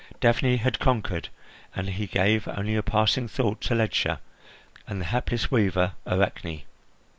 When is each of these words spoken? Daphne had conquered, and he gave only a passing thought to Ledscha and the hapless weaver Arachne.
Daphne 0.19 0.57
had 0.57 0.79
conquered, 0.79 1.29
and 1.75 1.87
he 1.89 2.07
gave 2.07 2.47
only 2.47 2.75
a 2.75 2.81
passing 2.81 3.27
thought 3.27 3.61
to 3.61 3.75
Ledscha 3.75 4.17
and 4.87 4.99
the 4.99 5.05
hapless 5.05 5.51
weaver 5.51 5.91
Arachne. 6.07 6.63